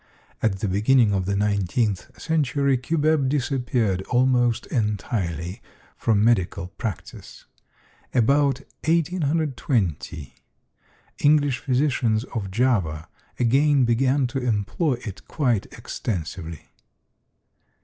At 0.41 0.61
the 0.61 0.67
beginning 0.67 1.13
of 1.13 1.27
the 1.27 1.35
nineteenth 1.35 2.19
century 2.19 2.75
cubeb 2.75 3.29
disappeared 3.29 4.01
almost 4.09 4.65
entirely 4.71 5.61
from 5.95 6.23
medical 6.25 6.69
practice. 6.69 7.45
About 8.11 8.61
1820 8.83 10.33
English 11.19 11.59
physicians 11.59 12.23
of 12.33 12.49
Java 12.49 13.09
again 13.39 13.85
began 13.85 14.25
to 14.25 14.39
employ 14.39 14.93
it 15.05 15.27
quite 15.27 15.67
extensively. 15.67 16.67